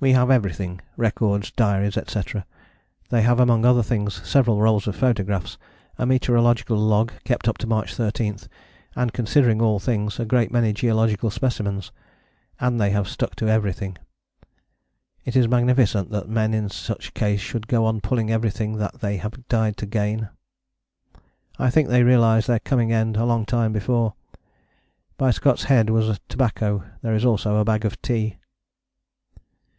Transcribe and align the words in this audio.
We 0.00 0.10
have 0.12 0.28
everything 0.28 0.80
records, 0.96 1.52
diaries, 1.52 1.96
etc. 1.96 2.44
They 3.10 3.22
have 3.22 3.38
among 3.38 3.64
other 3.64 3.84
things 3.84 4.20
several 4.28 4.60
rolls 4.60 4.88
of 4.88 4.96
photographs, 4.96 5.56
a 5.98 6.04
meteorological 6.04 6.76
log 6.76 7.12
kept 7.22 7.46
up 7.46 7.58
to 7.58 7.68
March 7.68 7.94
13, 7.94 8.38
and, 8.96 9.12
considering 9.12 9.62
all 9.62 9.78
things, 9.78 10.18
a 10.18 10.24
great 10.24 10.50
many 10.50 10.72
geological 10.72 11.30
specimens. 11.30 11.92
And 12.58 12.80
they 12.80 12.90
have 12.90 13.06
stuck 13.06 13.36
to 13.36 13.46
everything. 13.46 13.96
It 15.24 15.36
is 15.36 15.46
magnificent 15.46 16.10
that 16.10 16.28
men 16.28 16.54
in 16.54 16.70
such 16.70 17.14
case 17.14 17.38
should 17.40 17.68
go 17.68 17.86
on 17.86 18.00
pulling 18.00 18.32
everything 18.32 18.78
that 18.78 18.98
they 19.00 19.18
have 19.18 19.46
died 19.46 19.76
to 19.76 19.86
gain. 19.86 20.28
I 21.56 21.70
think 21.70 21.88
they 21.88 22.02
realized 22.02 22.48
their 22.48 22.58
coming 22.58 22.92
end 22.92 23.16
a 23.16 23.24
long 23.24 23.46
time 23.46 23.72
before. 23.72 24.14
By 25.16 25.30
Scott's 25.30 25.62
head 25.64 25.88
was 25.88 26.18
tobacco: 26.28 26.82
there 27.00 27.14
is 27.14 27.24
also 27.24 27.58
a 27.58 27.64
bag 27.64 27.84
of 27.84 28.02
tea. 28.02 28.38